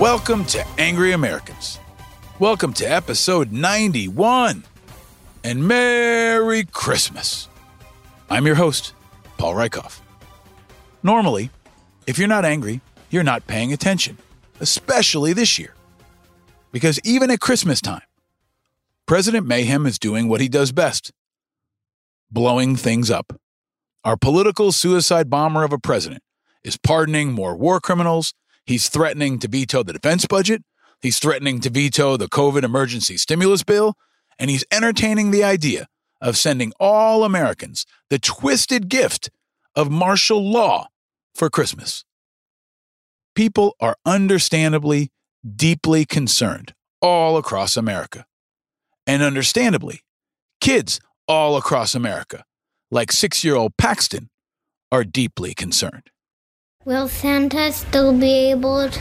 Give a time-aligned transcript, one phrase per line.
[0.00, 1.80] Welcome to Angry Americans.
[2.38, 4.62] Welcome to episode 91.
[5.42, 7.48] And Merry Christmas.
[8.28, 8.92] I'm your host,
[9.38, 10.00] Paul Rieckhoff.
[11.02, 11.48] Normally,
[12.06, 14.18] if you're not angry, you're not paying attention,
[14.60, 15.72] especially this year.
[16.72, 18.02] Because even at Christmas time,
[19.06, 21.10] President Mayhem is doing what he does best
[22.30, 23.32] blowing things up.
[24.04, 26.22] Our political suicide bomber of a president
[26.62, 28.34] is pardoning more war criminals
[28.66, 30.62] He's threatening to veto the defense budget.
[31.00, 33.94] He's threatening to veto the COVID emergency stimulus bill.
[34.38, 35.86] And he's entertaining the idea
[36.20, 39.30] of sending all Americans the twisted gift
[39.74, 40.88] of martial law
[41.34, 42.04] for Christmas.
[43.34, 45.10] People are understandably
[45.54, 48.26] deeply concerned all across America.
[49.06, 50.00] And understandably,
[50.60, 52.44] kids all across America,
[52.90, 54.30] like six year old Paxton,
[54.90, 56.10] are deeply concerned.
[56.86, 59.00] Will Santa still be able to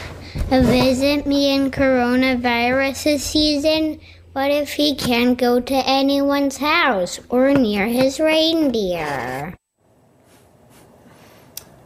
[0.50, 4.00] visit me in coronavirus season?
[4.34, 9.54] What if he can't go to anyone's house or near his reindeer?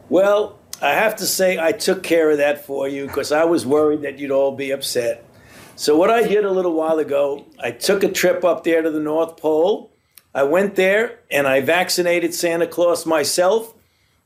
[0.08, 3.66] Well, I have to say I took care of that for you because I was
[3.66, 5.22] worried that you'd all be upset.
[5.76, 8.90] So, what I did a little while ago, I took a trip up there to
[8.90, 9.92] the North Pole.
[10.34, 13.74] I went there and I vaccinated Santa Claus myself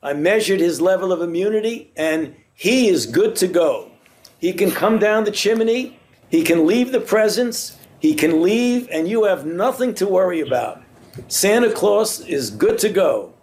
[0.05, 3.89] I measured his level of immunity, and he is good to go.
[4.37, 9.07] He can come down the chimney, he can leave the presence, he can leave, and
[9.07, 10.83] you have nothing to worry about.
[11.27, 13.33] Santa Claus is good to go.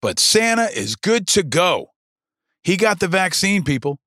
[0.00, 1.90] But Santa is good to go.
[2.64, 3.98] He got the vaccine, people.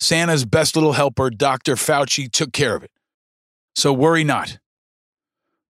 [0.00, 1.74] Santa's best little helper, Dr.
[1.74, 2.90] Fauci, took care of it.
[3.74, 4.58] So worry not.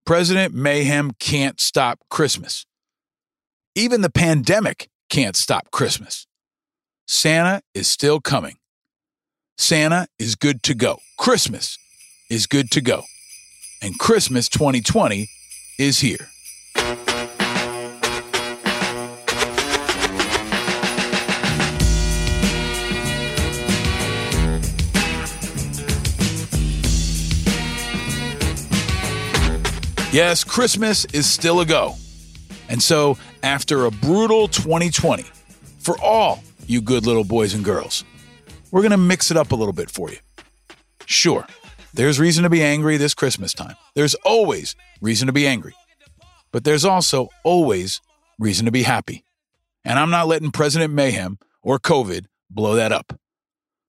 [0.05, 2.64] President Mayhem can't stop Christmas.
[3.74, 6.27] Even the pandemic can't stop Christmas.
[7.07, 8.57] Santa is still coming.
[9.57, 10.98] Santa is good to go.
[11.17, 11.79] Christmas
[12.29, 13.02] is good to go.
[13.80, 15.27] And Christmas 2020
[15.79, 16.29] is here.
[30.13, 31.95] Yes, Christmas is still a go.
[32.69, 35.24] And so, after a brutal 2020,
[35.79, 38.05] for all you good little boys and girls,
[38.73, 40.18] we're going to mix it up a little bit for you.
[41.07, 41.46] Sure,
[41.95, 43.77] there's reason to be angry this Christmas time.
[43.95, 45.74] There's always reason to be angry.
[46.51, 48.01] But there's also always
[48.39, 49.24] reason to be happy.
[49.84, 53.18] And I'm not letting President Mayhem or COVID blow that up.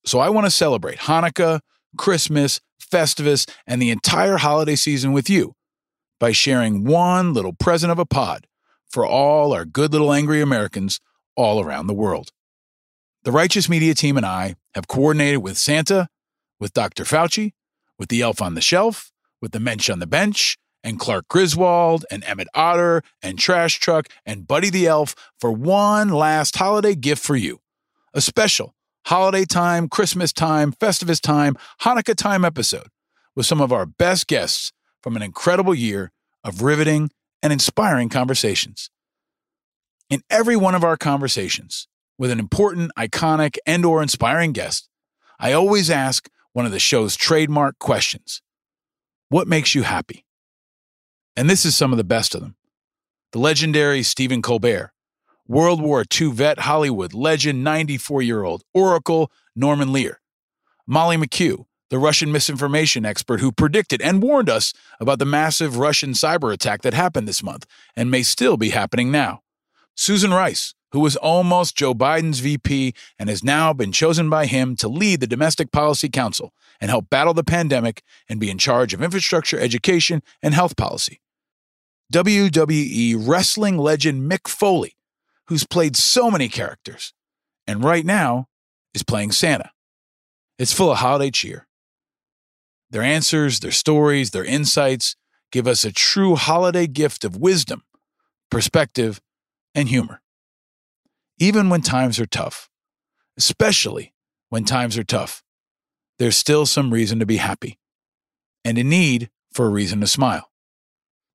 [0.05, 1.61] So I want to celebrate Hanukkah,
[1.97, 5.55] Christmas, Festivus, and the entire holiday season with you
[6.19, 8.45] by sharing one little present of a pod
[8.89, 10.99] for all our good little angry Americans
[11.35, 12.31] all around the world.
[13.23, 16.07] The Righteous Media team and I have coordinated with Santa,
[16.59, 17.03] with Dr.
[17.03, 17.53] Fauci,
[17.99, 19.11] with the Elf on the Shelf,
[19.41, 24.07] with the Mensch on the Bench, and Clark Griswold, and Emmett Otter, and Trash Truck,
[24.25, 27.59] and Buddy the Elf for one last holiday gift for you.
[28.13, 28.73] A special
[29.05, 32.87] holiday time, Christmas time, Festivus time, Hanukkah time episode
[33.35, 34.71] with some of our best guests
[35.01, 36.11] from an incredible year
[36.43, 37.11] of riveting
[37.41, 38.89] and inspiring conversations.
[40.09, 41.87] In every one of our conversations
[42.17, 44.89] with an important, iconic, and or inspiring guest,
[45.39, 48.41] I always ask one of the show's trademark questions.
[49.29, 50.25] What makes you happy?
[51.35, 52.55] And this is some of the best of them.
[53.31, 54.91] The legendary Stephen Colbert,
[55.47, 60.19] World War II vet, Hollywood legend, 94 year old Oracle Norman Lear,
[60.87, 66.11] Molly McKew, the Russian misinformation expert who predicted and warned us about the massive Russian
[66.11, 67.65] cyber attack that happened this month
[67.95, 69.41] and may still be happening now.
[69.95, 74.75] Susan Rice, who was almost Joe Biden's VP and has now been chosen by him
[74.77, 78.93] to lead the Domestic Policy Council and help battle the pandemic and be in charge
[78.93, 81.21] of infrastructure, education, and health policy.
[82.13, 84.95] WWE wrestling legend Mick Foley,
[85.47, 87.13] who's played so many characters,
[87.65, 88.47] and right now
[88.93, 89.71] is playing Santa.
[90.57, 91.67] It's full of holiday cheer
[92.89, 95.15] their answers, their stories, their insights
[95.51, 97.83] give us a true holiday gift of wisdom,
[98.49, 99.21] perspective,
[99.73, 100.21] and humor.
[101.39, 102.69] Even when times are tough,
[103.37, 104.13] especially
[104.49, 105.43] when times are tough,
[106.19, 107.77] there's still some reason to be happy
[108.65, 110.51] and a need for a reason to smile.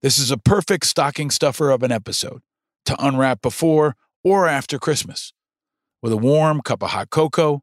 [0.02, 2.42] This is a perfect stocking stuffer of an episode
[2.86, 3.94] to unwrap before
[4.24, 5.32] or after Christmas
[6.02, 7.62] with a warm cup of hot cocoa,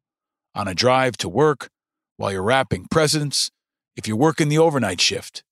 [0.55, 1.69] on a drive to work,
[2.17, 3.51] while you're wrapping presents,
[3.99, 5.43] if you're working the overnight shift,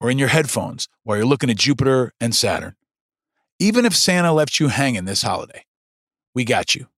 [0.00, 2.74] or in your headphones while you're looking at Jupiter and Saturn.
[3.60, 5.64] Even if Santa left you hanging this holiday,
[6.34, 6.88] we got you.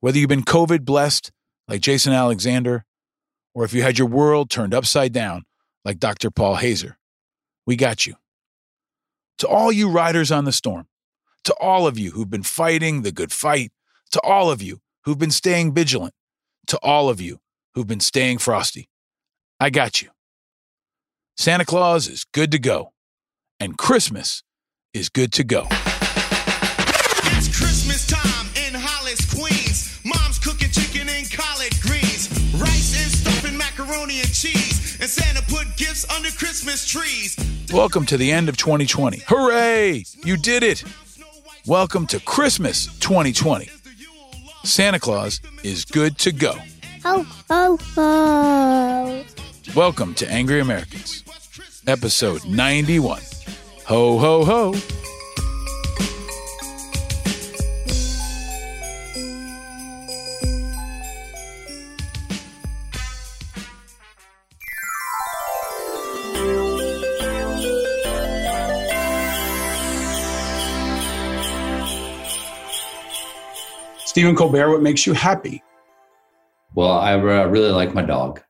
[0.00, 1.30] Whether you've been COVID blessed,
[1.68, 2.86] like Jason Alexander,
[3.54, 5.44] or if you had your world turned upside down
[5.84, 6.30] like Dr.
[6.30, 6.96] Paul Hazer,
[7.66, 8.14] we got you.
[9.40, 10.86] To all you riders on the storm,
[11.44, 13.72] to all of you who've been fighting the good fight,
[14.12, 16.14] to all of you who've been staying vigilant,
[16.66, 17.40] to all of you
[17.74, 18.88] who've been staying frosty,
[19.60, 20.10] I got you.
[21.36, 22.92] Santa Claus is good to go,
[23.58, 24.44] and Christmas
[24.94, 25.66] is good to go.
[27.34, 29.98] It's Christmas time in Hollis, Queens.
[30.04, 35.76] Mom's cooking chicken and collard greens, rice and stuffing macaroni and cheese, and Santa put
[35.76, 37.36] gifts under Christmas trees.
[37.72, 39.24] Welcome to the end of 2020.
[39.26, 40.04] Hooray!
[40.24, 40.84] You did it!
[41.66, 43.68] Welcome to Christmas 2020.
[44.62, 46.54] Santa Claus is good to go.
[47.04, 48.87] Oh, oh, oh.
[49.74, 51.22] Welcome to Angry Americans,
[51.86, 53.20] episode 91.
[53.84, 54.74] Ho, ho, ho.
[74.06, 75.62] Stephen Colbert, what makes you happy?
[76.74, 78.42] Well, I uh, really like my dog.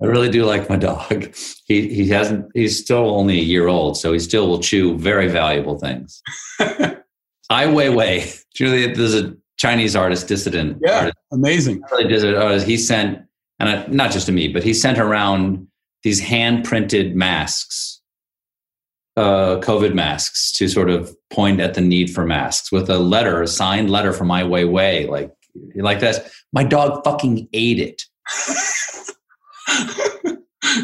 [0.00, 1.34] I really do like my dog.
[1.68, 2.46] He he hasn't.
[2.54, 6.22] He's still only a year old, so he still will chew very valuable things.
[7.50, 10.78] Ai Weiwei, Julia, there's a Chinese artist, dissident.
[10.82, 11.82] Yeah, artist, amazing.
[12.08, 12.66] dissident artist.
[12.66, 13.18] He sent,
[13.58, 15.68] and I, not just to me, but he sent around
[16.04, 18.00] these hand printed masks,
[19.18, 23.42] uh, COVID masks, to sort of point at the need for masks with a letter,
[23.42, 25.30] a signed letter from Ai Weiwei, like
[25.74, 26.18] like this.
[26.54, 28.04] My dog fucking ate it.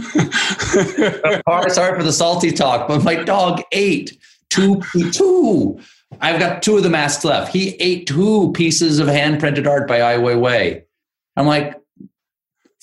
[0.03, 4.19] Sorry, sorry for the salty talk, but my dog ate
[4.51, 4.83] two
[5.13, 5.79] two.
[6.21, 7.53] I've got two of the masks left.
[7.53, 10.85] He ate two pieces of hand printed art by Ai Weiwei.
[11.37, 11.75] I'm like,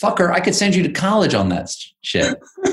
[0.01, 2.37] fucker, I could send you to college on that shit.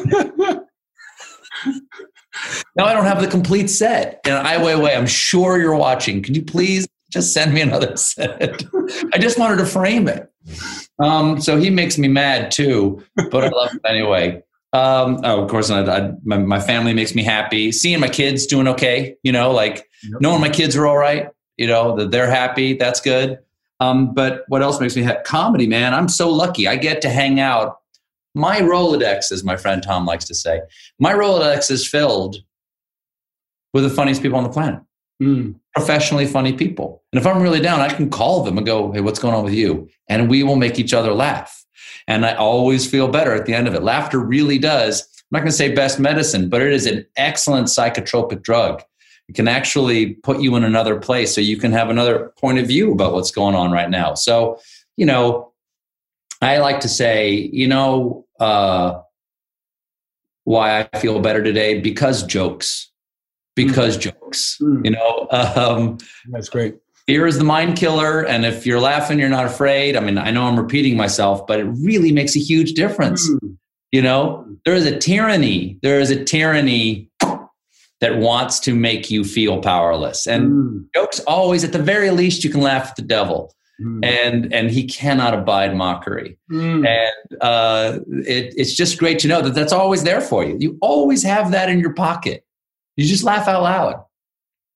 [2.75, 4.21] now I don't have the complete set.
[4.25, 6.23] And Ai Weiwei, I'm sure you're watching.
[6.23, 8.63] Can you please just send me another set?
[9.13, 10.31] I just wanted to frame it.
[11.03, 14.43] Um, so he makes me mad too, but I love him anyway.
[14.73, 17.73] Um, oh, of course, I, I, my, my family makes me happy.
[17.73, 19.89] Seeing my kids doing okay, you know, like
[20.21, 23.39] knowing my kids are all right, you know, that they're happy, that's good.
[23.81, 25.23] Um, but what else makes me happy?
[25.25, 25.95] Comedy, man.
[25.95, 26.67] I'm so lucky.
[26.67, 27.79] I get to hang out.
[28.35, 30.61] My Rolodex, as my friend Tom likes to say,
[30.99, 32.37] my Rolodex is filled
[33.73, 34.81] with the funniest people on the planet
[35.21, 35.57] Mm.
[35.75, 37.03] professionally funny people.
[37.13, 39.45] And if I'm really down, I can call them and go, Hey, what's going on
[39.45, 39.89] with you?
[40.09, 41.65] And we will make each other laugh.
[42.07, 43.83] And I always feel better at the end of it.
[43.83, 45.03] Laughter really does.
[45.03, 48.83] I'm not going to say best medicine, but it is an excellent psychotropic drug.
[49.29, 52.67] It can actually put you in another place so you can have another point of
[52.67, 54.15] view about what's going on right now.
[54.15, 54.59] So,
[54.97, 55.53] you know,
[56.41, 59.01] I like to say, you know, uh,
[60.45, 62.91] why I feel better today because jokes,
[63.67, 64.85] because jokes, Mm.
[64.85, 65.99] you know, um,
[66.31, 66.75] That's great.
[67.07, 68.25] fear is the mind killer.
[68.27, 69.97] And if you're laughing, you're not afraid.
[69.97, 73.29] I mean, I know I'm repeating myself, but it really makes a huge difference.
[73.31, 73.57] Mm.
[73.93, 75.79] You know, there is a tyranny.
[75.83, 77.11] There is a tyranny
[78.01, 80.27] that wants to make you feel powerless.
[80.27, 80.85] And Mm.
[80.95, 83.53] jokes always, at the very least, you can laugh at the devil.
[83.81, 84.05] Mm.
[84.05, 86.37] And and he cannot abide mockery.
[86.51, 86.85] Mm.
[86.87, 90.57] And uh, it, it's just great to know that that's always there for you.
[90.59, 92.45] You always have that in your pocket.
[92.99, 94.05] You just laugh out loud.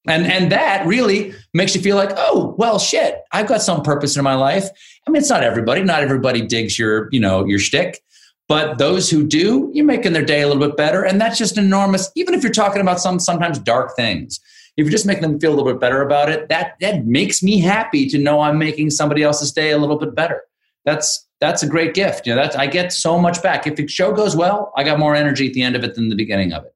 [0.06, 4.16] And, and that really makes you feel like, oh, well, shit, I've got some purpose
[4.16, 4.68] in my life.
[5.06, 5.82] I mean, it's not everybody.
[5.82, 8.00] Not everybody digs your, you know, your shtick.
[8.48, 11.04] But those who do, you're making their day a little bit better.
[11.04, 12.10] And that's just enormous.
[12.14, 14.38] Even if you're talking about some sometimes dark things,
[14.76, 17.42] if you're just making them feel a little bit better about it, that that makes
[17.42, 20.42] me happy to know I'm making somebody else's day a little bit better.
[20.84, 22.26] That's that's a great gift.
[22.26, 23.66] You know, that's I get so much back.
[23.66, 26.08] If the show goes well, I got more energy at the end of it than
[26.08, 26.71] the beginning of it.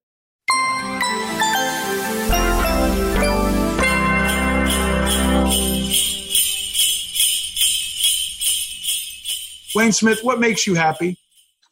[9.77, 11.19] Wayne Smith, what makes you happy?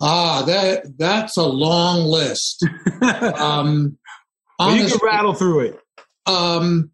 [0.01, 2.65] Ah, that that's a long list.
[3.03, 3.99] Um,
[4.59, 5.81] Well, you can rattle through it.
[6.27, 6.91] um,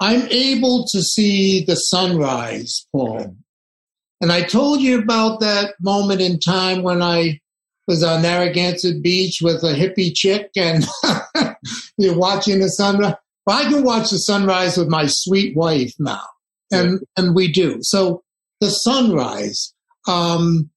[0.00, 3.36] I'm able to see the sunrise, Paul.
[4.20, 7.40] And I told you about that moment in time when I
[7.88, 10.84] was on Narragansett Beach with a hippie chick and
[11.98, 13.14] you're watching the sunrise.
[13.46, 16.22] Well, I can watch the sunrise with my sweet wife now.
[16.70, 17.78] And, and we do.
[17.82, 18.22] So
[18.60, 19.71] the sunrise,
[20.06, 20.70] um,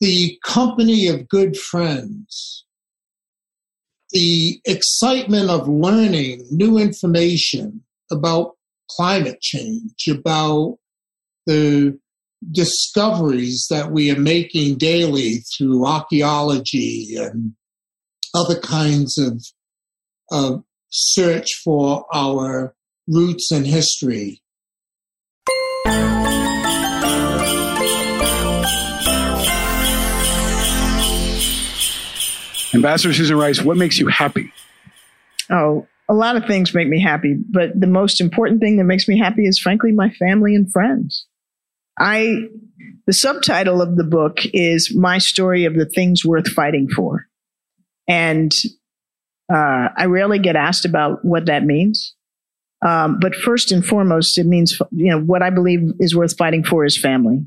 [0.00, 2.64] the company of good friends,
[4.10, 8.56] the excitement of learning new information about
[8.90, 10.76] climate change, about
[11.46, 11.96] the
[12.50, 17.52] discoveries that we are making daily through archaeology and
[18.34, 19.40] other kinds of,
[20.32, 22.74] of search for our
[23.06, 24.41] roots and history.
[32.74, 34.52] Ambassador Susan Rice, what makes you happy?
[35.50, 39.08] Oh, a lot of things make me happy, but the most important thing that makes
[39.08, 41.26] me happy is frankly my family and friends.
[41.98, 42.48] I
[43.06, 47.26] the subtitle of the book is My Story of the Things Worth Fighting For.
[48.08, 48.52] And
[49.52, 52.14] uh, I rarely get asked about what that means.
[52.86, 56.64] Um, but first and foremost, it means, you know, what I believe is worth fighting
[56.64, 57.46] for is family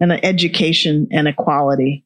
[0.00, 2.04] and education and equality.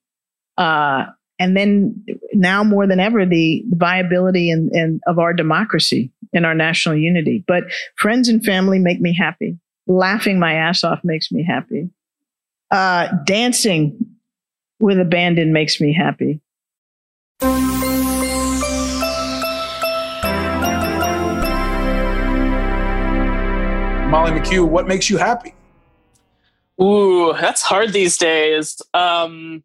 [0.57, 1.07] Uh,
[1.43, 6.55] and then now more than ever, the viability and, and of our democracy and our
[6.55, 7.43] national unity.
[7.49, 7.65] But
[7.97, 9.59] friends and family make me happy.
[9.89, 11.91] Laughing my ass off makes me happy.
[12.71, 13.99] Uh, dancing
[14.79, 16.41] with abandon makes me happy.
[24.11, 25.55] Molly McKew, what makes you happy?
[26.81, 28.81] Ooh, that's hard these days.
[28.95, 29.65] Um,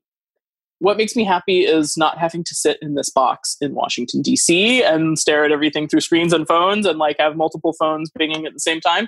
[0.80, 4.84] what makes me happy is not having to sit in this box in Washington D.C.
[4.84, 8.54] and stare at everything through screens and phones and like have multiple phones pinging at
[8.54, 9.08] the same time.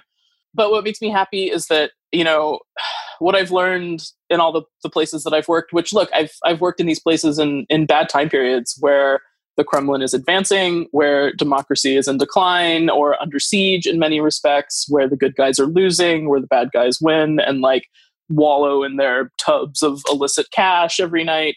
[0.54, 2.60] But what makes me happy is that you know
[3.20, 5.74] what I've learned in all the, the places that I've worked.
[5.74, 9.22] Which look, I've I've worked in these places in in bad time periods where
[9.58, 14.86] the Kremlin is advancing, where democracy is in decline or under siege in many respects,
[14.88, 17.88] where the good guys are losing, where the bad guys win, and like
[18.30, 21.56] wallow in their tubs of illicit cash every night,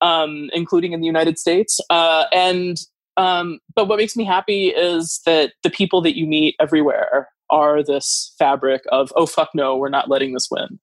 [0.00, 1.78] um, including in the United States.
[1.90, 2.76] Uh, and
[3.16, 7.82] um, but what makes me happy is that the people that you meet everywhere are
[7.82, 10.78] this fabric of oh fuck no, we're not letting this win.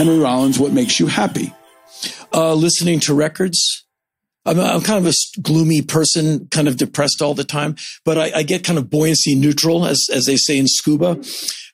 [0.00, 1.52] Henry Rollins, what makes you happy?
[2.32, 3.84] Uh, listening to records.
[4.46, 8.32] I'm, I'm, kind of a gloomy person, kind of depressed all the time, but I,
[8.36, 11.22] I get kind of buoyancy neutral, as, as they say in scuba,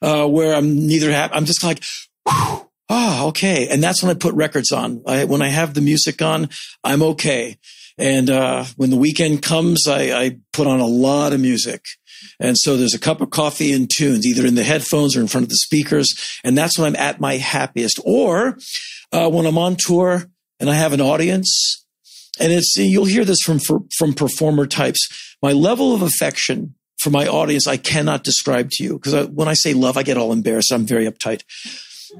[0.02, 1.34] uh, where I'm neither happy.
[1.34, 1.82] I'm just like,
[2.26, 3.68] oh, okay.
[3.68, 5.02] And that's when I put records on.
[5.06, 6.48] I, when I have the music on,
[6.82, 7.58] I'm okay.
[7.98, 11.84] And, uh, when the weekend comes, I, I put on a lot of music.
[12.40, 15.28] And so there's a cup of coffee and tunes, either in the headphones or in
[15.28, 16.38] front of the speakers.
[16.44, 18.00] And that's when I'm at my happiest.
[18.04, 18.58] Or
[19.12, 20.24] uh, when I'm on tour
[20.60, 21.85] and I have an audience.
[22.38, 25.36] And it's, you'll hear this from, from performer types.
[25.42, 28.98] My level of affection for my audience, I cannot describe to you.
[28.98, 30.72] Because when I say love, I get all embarrassed.
[30.72, 31.42] I'm very uptight.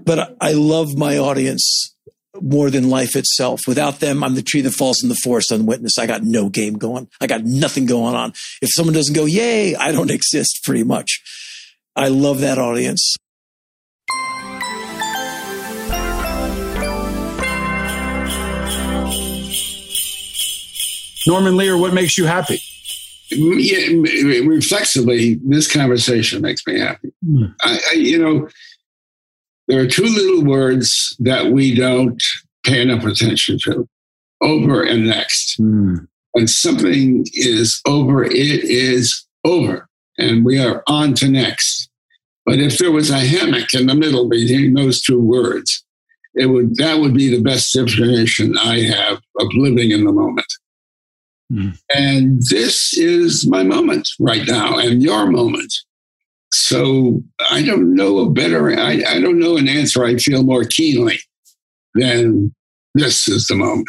[0.04, 1.94] But I love my audience
[2.40, 3.62] more than life itself.
[3.66, 5.98] Without them, I'm the tree that falls in the forest unwitnessed.
[5.98, 7.08] I got no game going.
[7.20, 8.32] I got nothing going on.
[8.60, 11.22] If someone doesn't go, yay, I don't exist pretty much.
[11.94, 13.16] I love that audience.
[21.26, 22.60] Norman Lear, what makes you happy?
[23.30, 23.88] Yeah,
[24.46, 27.12] reflexively, this conversation makes me happy.
[27.28, 27.54] Mm.
[27.62, 28.48] I, I, you know,
[29.66, 32.22] there are two little words that we don't
[32.64, 33.88] pay enough attention to
[34.40, 35.60] over and next.
[35.60, 36.06] Mm.
[36.32, 41.88] When something is over, it is over, and we are on to next.
[42.44, 45.84] But if there was a hammock in the middle between those two words,
[46.34, 50.46] it would that would be the best definition I have of living in the moment.
[51.52, 51.78] Mm.
[51.94, 55.72] And this is my moment right now, and your moment.
[56.52, 60.64] So I don't know a better, I, I don't know an answer I feel more
[60.64, 61.20] keenly
[61.94, 62.54] than
[62.94, 63.88] this is the moment.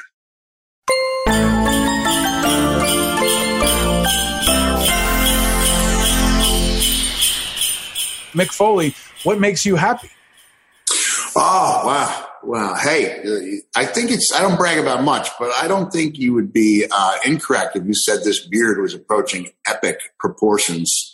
[8.33, 10.09] Mick Foley, what makes you happy?
[11.35, 12.27] Oh, wow.
[12.47, 12.75] Wow.
[12.75, 16.53] Hey, I think it's, I don't brag about much, but I don't think you would
[16.53, 21.13] be uh, incorrect if you said this beard was approaching epic proportions.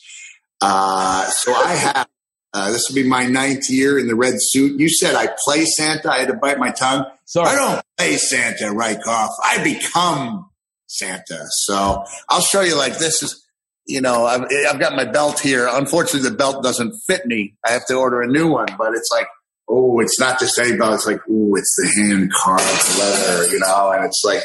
[0.62, 2.08] Uh, so I have,
[2.54, 4.80] uh, this will be my ninth year in the red suit.
[4.80, 6.12] You said I play Santa.
[6.12, 7.06] I had to bite my tongue.
[7.26, 7.50] Sorry.
[7.50, 9.30] I don't play Santa, Rieckhoff.
[9.44, 10.52] I become
[10.86, 11.46] Santa.
[11.48, 13.44] So I'll show you like this is,
[13.88, 15.68] you know, I've, I've got my belt here.
[15.68, 17.56] Unfortunately, the belt doesn't fit me.
[17.68, 19.26] I have to order a new one, but it's like,
[19.70, 20.94] oh, it's not just anybody.
[20.94, 24.44] It's like, oh, it's the hand carved leather, you know, and it's like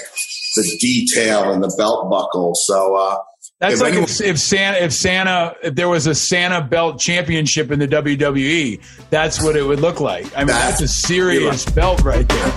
[0.56, 2.52] the detail and the belt buckle.
[2.54, 3.18] So, uh,
[3.60, 7.00] that's if like anyone, if, if, Santa, if Santa, if there was a Santa belt
[7.00, 10.26] championship in the WWE, that's what it would look like.
[10.36, 11.74] I mean, that's, that's a serious right.
[11.74, 12.52] belt right there.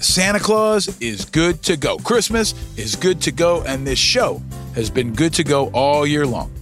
[0.00, 1.98] Santa Claus is good to go.
[1.98, 4.40] Christmas is good to go, and this show
[4.76, 6.52] has been good to go all year long.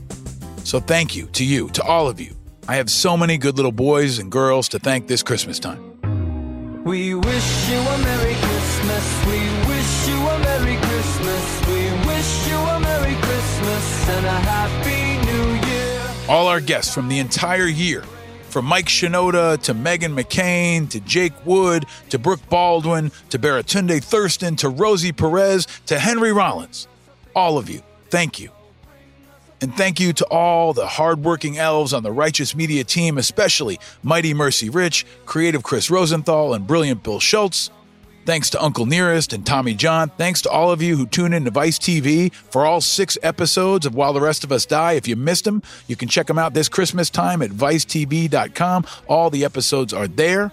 [0.62, 2.34] So thank you to you, to all of you.
[2.66, 5.82] I have so many good little boys and girls to thank this Christmas time.
[6.84, 9.26] We wish you a Merry Christmas.
[9.26, 11.66] We wish you a Merry Christmas.
[11.66, 16.00] We wish you a Merry Christmas and a Happy New Year.
[16.28, 18.04] All our guests from the entire year,
[18.48, 24.56] from Mike Shinoda to Meghan McCain to Jake Wood to Brooke Baldwin to Baratunde Thurston
[24.56, 26.86] to Rosie Perez to Henry Rollins.
[27.34, 27.82] All of you,
[28.14, 28.50] thank you.
[29.60, 34.32] And thank you to all the hardworking elves on the Righteous Media team, especially Mighty
[34.34, 37.70] Mercy Rich, creative Chris Rosenthal, and brilliant Bill Schultz.
[38.24, 40.10] Thanks to Uncle Nearest and Tommy John.
[40.10, 43.84] Thanks to all of you who tune in to Vice TV for all six episodes
[43.84, 44.92] of While the Rest of Us Die.
[44.92, 48.86] If you missed them, you can check them out this Christmas time at vicetv.com.
[49.08, 50.52] All the episodes are there.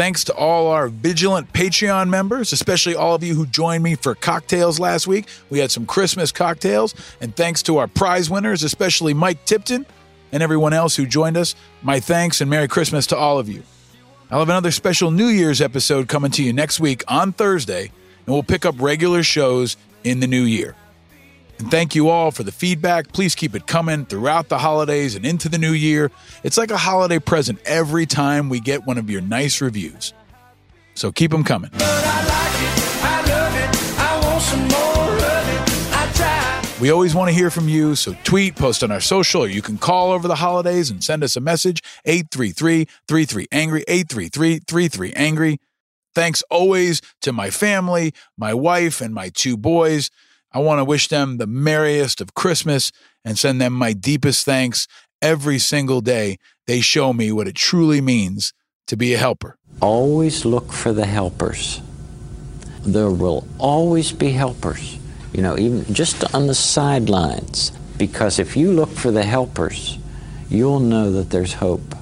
[0.00, 4.14] Thanks to all our vigilant Patreon members, especially all of you who joined me for
[4.14, 5.26] cocktails last week.
[5.50, 6.94] We had some Christmas cocktails.
[7.20, 9.84] And thanks to our prize winners, especially Mike Tipton
[10.32, 11.54] and everyone else who joined us.
[11.82, 13.62] My thanks and Merry Christmas to all of you.
[14.30, 17.92] I'll have another special New Year's episode coming to you next week on Thursday,
[18.24, 20.76] and we'll pick up regular shows in the new year.
[21.60, 23.12] And thank you all for the feedback.
[23.12, 26.10] Please keep it coming throughout the holidays and into the new year.
[26.42, 30.14] It's like a holiday present every time we get one of your nice reviews.
[30.94, 31.70] So keep them coming.
[31.74, 33.98] I love it.
[33.98, 35.94] I want some more of it.
[35.94, 36.78] I try.
[36.80, 39.60] We always want to hear from you, so tweet, post on our social, or you
[39.60, 45.12] can call over the holidays and send us a message 833 33 Angry, 833 33
[45.12, 45.60] Angry.
[46.14, 50.10] Thanks always to my family, my wife, and my two boys.
[50.52, 52.90] I want to wish them the merriest of Christmas
[53.24, 54.88] and send them my deepest thanks
[55.22, 56.38] every single day.
[56.66, 58.52] They show me what it truly means
[58.88, 59.56] to be a helper.
[59.80, 61.80] Always look for the helpers.
[62.82, 64.98] There will always be helpers,
[65.32, 67.70] you know, even just on the sidelines.
[67.96, 69.98] Because if you look for the helpers,
[70.48, 71.94] you'll know that there's hope.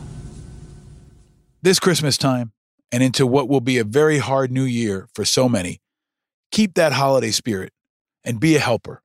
[1.61, 2.53] This Christmas time
[2.91, 5.81] and into what will be a very hard new year for so many,
[6.51, 7.73] keep that holiday spirit
[8.29, 9.03] and be a helper.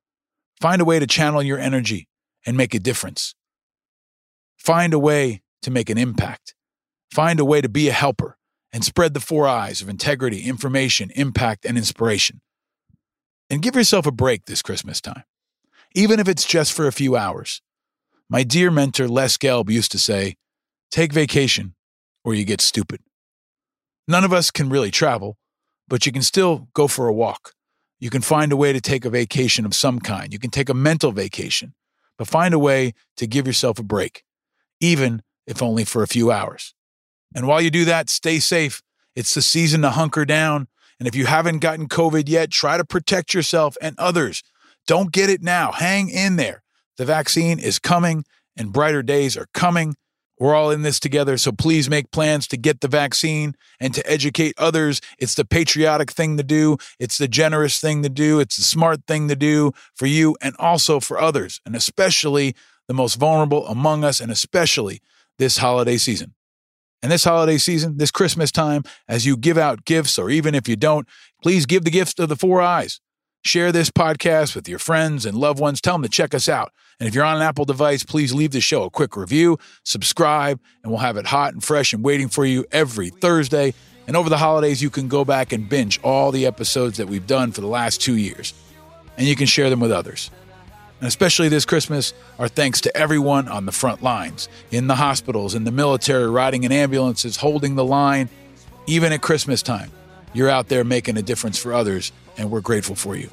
[0.60, 2.08] Find a way to channel your energy
[2.44, 3.34] and make a difference.
[4.58, 6.54] Find a way to make an impact.
[7.10, 8.36] Find a way to be a helper
[8.70, 12.42] and spread the four eyes of integrity, information, impact, and inspiration.
[13.48, 15.24] And give yourself a break this Christmas time,
[15.94, 17.62] even if it's just for a few hours.
[18.28, 20.36] My dear mentor, Les Gelb, used to say,
[20.90, 21.74] Take vacation
[22.24, 23.00] or you get stupid.
[24.06, 25.38] None of us can really travel,
[25.88, 27.54] but you can still go for a walk.
[28.04, 30.30] You can find a way to take a vacation of some kind.
[30.30, 31.72] You can take a mental vacation,
[32.18, 34.24] but find a way to give yourself a break,
[34.78, 36.74] even if only for a few hours.
[37.34, 38.82] And while you do that, stay safe.
[39.16, 40.68] It's the season to hunker down.
[40.98, 44.42] And if you haven't gotten COVID yet, try to protect yourself and others.
[44.86, 45.72] Don't get it now.
[45.72, 46.62] Hang in there.
[46.98, 49.96] The vaccine is coming and brighter days are coming.
[50.38, 54.10] We're all in this together, so please make plans to get the vaccine and to
[54.10, 55.00] educate others.
[55.18, 56.76] It's the patriotic thing to do.
[56.98, 58.40] It's the generous thing to do.
[58.40, 62.54] It's the smart thing to do for you and also for others, and especially
[62.88, 65.00] the most vulnerable among us, and especially
[65.38, 66.34] this holiday season.
[67.02, 70.68] And this holiday season, this Christmas time, as you give out gifts, or even if
[70.68, 71.06] you don't,
[71.42, 73.00] please give the gifts of the four eyes.
[73.46, 75.82] Share this podcast with your friends and loved ones.
[75.82, 76.72] Tell them to check us out.
[76.98, 80.58] And if you're on an Apple device, please leave the show a quick review, subscribe,
[80.82, 83.74] and we'll have it hot and fresh and waiting for you every Thursday.
[84.06, 87.26] And over the holidays, you can go back and binge all the episodes that we've
[87.26, 88.54] done for the last two years.
[89.18, 90.30] And you can share them with others.
[91.00, 95.54] And especially this Christmas, our thanks to everyone on the front lines, in the hospitals,
[95.54, 98.30] in the military, riding in ambulances, holding the line.
[98.86, 99.90] Even at Christmas time,
[100.32, 103.30] you're out there making a difference for others, and we're grateful for you.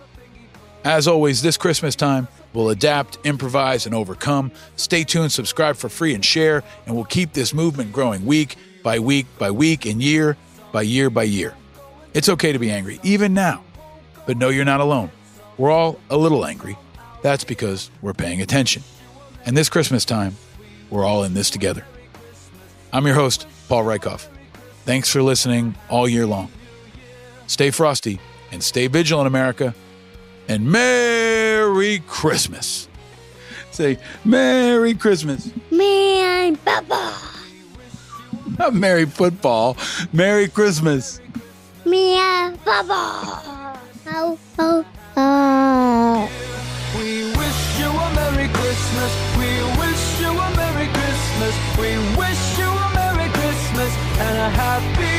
[0.84, 4.52] As always, this Christmas time, we'll adapt, improvise, and overcome.
[4.76, 8.98] Stay tuned, subscribe for free, and share, and we'll keep this movement growing week by
[8.98, 10.38] week by week and year
[10.72, 11.54] by year by year.
[12.14, 13.64] It's okay to be angry, even now,
[14.26, 15.12] but know you're not alone.
[15.58, 16.78] We're all a little angry.
[17.22, 18.84] That's because we're paying attention.
[19.46, 20.36] And this Christmas time,
[20.90, 21.86] we're all in this together.
[22.92, 24.28] I'm your host, Paul Rieckhoff.
[24.84, 26.52] Thanks for listening all year long.
[27.48, 28.20] Stay frosty
[28.52, 29.74] and stay vigilant, America.
[30.48, 32.88] And Merry Christmas.
[33.72, 35.52] Say, Merry Christmas.
[35.72, 37.16] Man, Baba.
[38.60, 39.78] Not Merry Football.
[40.12, 41.22] Merry Christmas.
[41.86, 43.78] Mia, Baba.
[44.08, 44.86] Oh, oh,
[45.16, 46.32] oh.
[46.98, 49.12] We wish you a Merry Christmas.
[49.38, 51.56] We wish you a Merry Christmas.
[51.80, 55.11] We wish you a Merry Christmas and a Happy New